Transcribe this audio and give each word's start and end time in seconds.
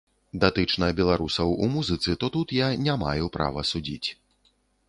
Датычна 0.43 0.87
беларусаў 0.99 1.53
у 1.65 1.69
музыцы, 1.75 2.17
то 2.23 2.31
тут 2.39 2.57
я 2.65 2.73
не 2.89 2.99
маю 3.05 3.25
права 3.37 3.69
судзіць. 3.75 4.09